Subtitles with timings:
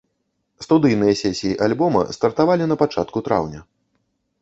[0.65, 3.61] Студыйныя сесіі альбома стартавалі на пачатку траўня.